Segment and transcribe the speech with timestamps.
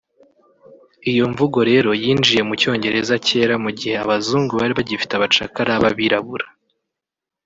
[1.11, 6.47] Iyo mvugo rero yinjiye mu cyongereza kera mu gihe abazungu bari bagifite abacakara b’abirabura